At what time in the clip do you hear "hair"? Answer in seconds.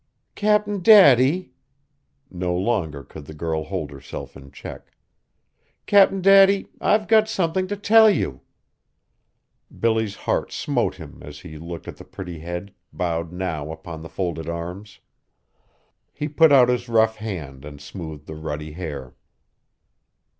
18.71-19.13